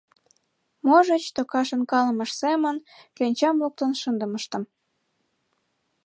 [0.87, 2.75] Можыч, тока шонкалымыж семын,
[3.15, 4.63] кленчам луктын шындымыштым.